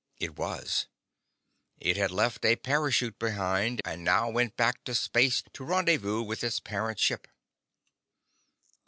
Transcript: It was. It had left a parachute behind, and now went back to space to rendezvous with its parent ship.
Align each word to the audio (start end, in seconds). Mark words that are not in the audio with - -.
It 0.17 0.35
was. 0.35 0.87
It 1.77 1.95
had 1.95 2.09
left 2.09 2.43
a 2.43 2.55
parachute 2.55 3.19
behind, 3.19 3.81
and 3.85 4.03
now 4.03 4.31
went 4.31 4.57
back 4.57 4.83
to 4.85 4.95
space 4.95 5.43
to 5.53 5.63
rendezvous 5.63 6.23
with 6.23 6.43
its 6.43 6.59
parent 6.59 6.97
ship. 6.99 7.27